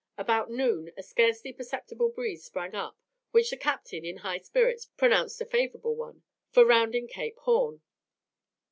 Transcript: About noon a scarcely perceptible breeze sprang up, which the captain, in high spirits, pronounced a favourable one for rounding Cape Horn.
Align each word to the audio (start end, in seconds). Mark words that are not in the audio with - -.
About 0.17 0.49
noon 0.49 0.91
a 0.97 1.03
scarcely 1.03 1.53
perceptible 1.53 2.09
breeze 2.09 2.43
sprang 2.43 2.73
up, 2.73 2.97
which 3.29 3.51
the 3.51 3.55
captain, 3.55 4.03
in 4.03 4.17
high 4.17 4.39
spirits, 4.39 4.87
pronounced 4.97 5.39
a 5.41 5.45
favourable 5.45 5.93
one 5.95 6.23
for 6.49 6.65
rounding 6.65 7.07
Cape 7.07 7.37
Horn. 7.37 7.83